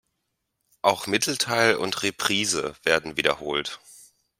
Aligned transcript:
Auch 0.81 1.05
Mittelteil 1.05 1.75
und 1.75 2.01
„Reprise“ 2.01 2.73
werden 2.81 3.17
wiederholt. 3.17 3.79